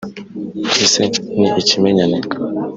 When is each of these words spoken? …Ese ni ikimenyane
…Ese 0.83 1.03
ni 1.39 1.47
ikimenyane 1.61 2.17